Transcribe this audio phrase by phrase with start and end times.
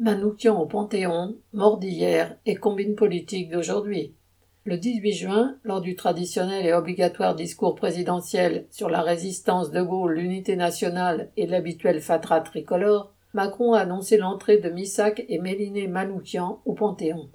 [0.00, 4.12] Manoukian au Panthéon, mort d'hier et combine politique d'aujourd'hui.
[4.64, 10.14] Le 18 juin, lors du traditionnel et obligatoire discours présidentiel sur la résistance de Gaulle,
[10.14, 16.60] l'unité nationale et l'habituel fatras tricolore, Macron a annoncé l'entrée de Missak et Méliné Manoukian
[16.64, 17.28] au Panthéon.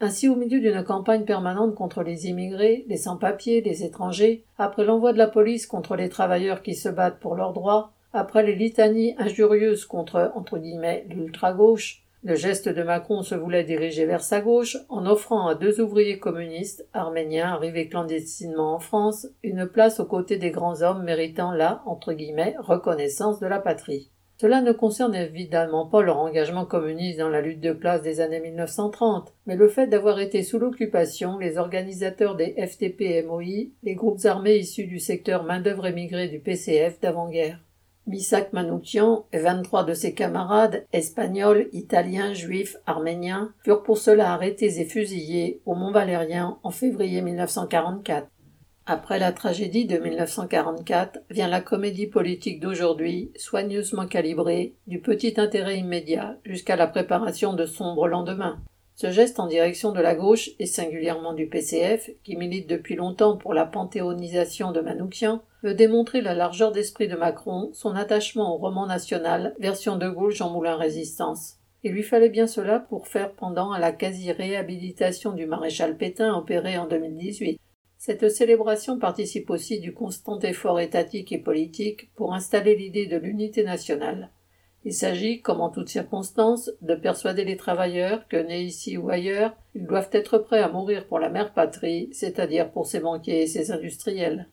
[0.00, 5.14] Ainsi, au milieu d'une campagne permanente contre les immigrés, les sans-papiers, les étrangers, après l'envoi
[5.14, 9.14] de la police contre les travailleurs qui se battent pour leurs droits, après les litanies
[9.18, 15.04] injurieuses contre, entre l'ultra-gauche, le geste de Macron se voulait diriger vers sa gauche en
[15.04, 20.50] offrant à deux ouvriers communistes, arméniens arrivés clandestinement en France, une place aux côtés des
[20.50, 24.10] grands hommes méritant la, reconnaissance de la patrie.
[24.40, 28.40] Cela ne concerne évidemment pas leur engagement communiste dans la lutte de classe des années
[28.40, 34.56] 1930, mais le fait d'avoir été sous l'occupation, les organisateurs des FTP-MOI, les groupes armés
[34.56, 37.58] issus du secteur main-d'œuvre émigrée du PCF d'avant-guerre.
[38.06, 44.78] Misak Manoukian et 23 de ses camarades, espagnols, italiens, juifs, arméniens, furent pour cela arrêtés
[44.78, 48.28] et fusillés au Mont Valérien en février 1944.
[48.86, 55.78] Après la tragédie de 1944 vient la comédie politique d'aujourd'hui, soigneusement calibrée, du petit intérêt
[55.78, 58.60] immédiat jusqu'à la préparation de sombres lendemains.
[58.96, 63.36] Ce geste en direction de la gauche, et singulièrement du PCF, qui milite depuis longtemps
[63.36, 68.58] pour la panthéonisation de Manoukian, veut démontrer la largeur d'esprit de Macron, son attachement au
[68.58, 71.56] roman national, version de Gaulle Jean Moulin Résistance.
[71.82, 76.78] Il lui fallait bien cela pour faire pendant à la quasi-réhabilitation du maréchal Pétain opérée
[76.78, 77.58] en 2018.
[77.98, 83.64] Cette célébration participe aussi du constant effort étatique et politique pour installer l'idée de l'unité
[83.64, 84.30] nationale.
[84.86, 89.56] Il s'agit, comme en toutes circonstances, de persuader les travailleurs que, nés ici ou ailleurs,
[89.74, 93.46] ils doivent être prêts à mourir pour la mère patrie, c'est-à-dire pour ses banquiers et
[93.46, 94.48] ses industriels.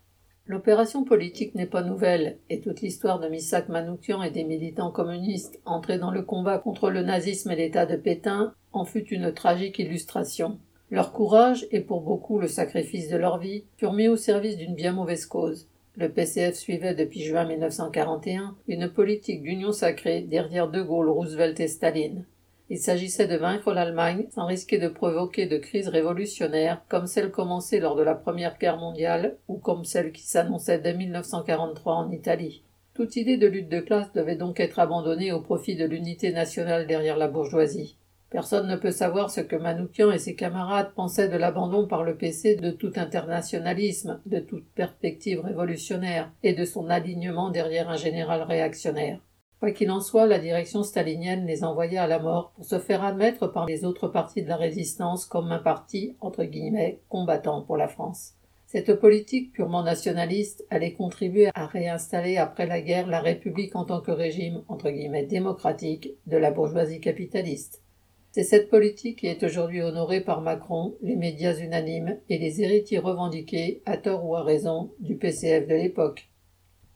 [0.46, 5.62] L'opération politique n'est pas nouvelle, et toute l'histoire de Missak Manoukian et des militants communistes
[5.66, 9.80] entrés dans le combat contre le nazisme et l'État de Pétain en fut une tragique
[9.80, 10.60] illustration.
[10.90, 14.76] Leur courage, et pour beaucoup le sacrifice de leur vie, furent mis au service d'une
[14.76, 15.70] bien mauvaise cause.
[15.98, 21.68] Le PCF suivait depuis juin 1941 une politique d'union sacrée derrière De Gaulle, Roosevelt et
[21.68, 22.24] Staline.
[22.70, 27.82] Il s'agissait de vaincre l'Allemagne sans risquer de provoquer de crises révolutionnaires comme celle commencée
[27.82, 32.64] lors de la Première Guerre mondiale ou comme celle qui s'annonçait dès 1943 en Italie.
[32.94, 36.88] Toute idée de lutte de classe devait donc être abandonnée au profit de l'unité nationale
[36.88, 37.98] derrière la bourgeoisie.
[38.32, 42.16] Personne ne peut savoir ce que Manoukian et ses camarades pensaient de l'abandon par le
[42.16, 48.44] PC de tout internationalisme, de toute perspective révolutionnaire, et de son alignement derrière un général
[48.44, 49.20] réactionnaire.
[49.60, 53.04] Quoi qu'il en soit, la direction stalinienne les envoya à la mort pour se faire
[53.04, 57.76] admettre par les autres partis de la résistance comme un parti, entre guillemets, combattant pour
[57.76, 58.36] la France.
[58.66, 64.00] Cette politique purement nationaliste allait contribuer à réinstaller après la guerre la République en tant
[64.00, 67.84] que régime, entre guillemets, démocratique de la bourgeoisie capitaliste.
[68.32, 73.00] C'est cette politique qui est aujourd'hui honorée par Macron, les médias unanimes et les héritiers
[73.00, 76.30] revendiqués, à tort ou à raison, du PCF de l'époque.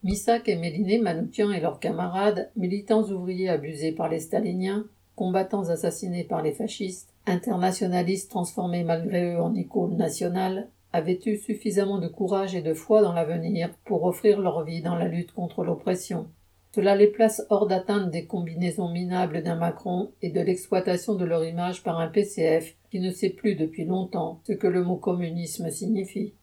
[0.03, 4.85] Missak et Méliné Manoukian et leurs camarades, militants ouvriers abusés par les staliniens,
[5.17, 11.99] combattants assassinés par les fascistes, internationalistes transformés malgré eux en icônes nationales, avaient eu suffisamment
[11.99, 15.65] de courage et de foi dans l'avenir pour offrir leur vie dans la lutte contre
[15.65, 16.27] l'oppression.
[16.75, 21.45] Cela les place hors d'atteinte des combinaisons minables d'un Macron et de l'exploitation de leur
[21.45, 25.69] image par un PCF qui ne sait plus depuis longtemps ce que le mot communisme
[25.71, 26.33] signifie.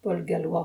[0.00, 0.58] Paul Gallois.